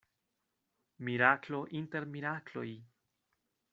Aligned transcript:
Miraklo 1.09 1.59
inter 1.81 2.09
mirakloj. 2.17 2.67